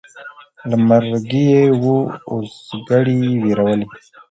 [0.69, 1.97] له مرګي یې وو
[2.33, 3.85] اوزګړی وېرولی